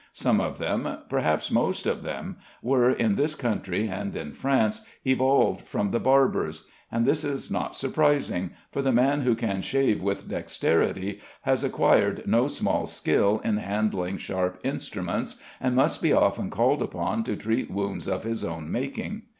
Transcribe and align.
Some 0.13 0.41
of 0.41 0.57
them 0.57 0.97
perhaps 1.09 1.51
most 1.51 1.85
of 1.85 2.01
them 2.01 2.37
were, 2.63 2.89
in 2.89 3.17
this 3.17 3.35
country 3.35 3.87
and 3.87 4.15
in 4.15 4.33
France, 4.33 4.81
evolved 5.05 5.61
from 5.67 5.91
the 5.91 5.99
barbers; 5.99 6.63
and 6.91 7.05
this 7.05 7.23
is 7.23 7.51
not 7.51 7.75
surprising, 7.75 8.49
for 8.71 8.81
the 8.81 8.91
man 8.91 9.21
who 9.21 9.35
can 9.35 9.61
shave 9.61 10.01
with 10.01 10.27
dexterity 10.27 11.19
has 11.43 11.63
acquired 11.63 12.23
no 12.25 12.47
small 12.47 12.87
skill 12.87 13.41
in 13.43 13.57
handling 13.57 14.17
sharp 14.17 14.59
instruments, 14.63 15.39
and 15.59 15.75
must 15.75 16.01
be 16.01 16.11
often 16.11 16.49
called 16.49 16.81
upon 16.81 17.23
to 17.25 17.35
treat 17.35 17.69
wounds 17.69 18.07
of 18.07 18.23
his 18.23 18.43
own 18.43 18.71
making. 18.71 19.21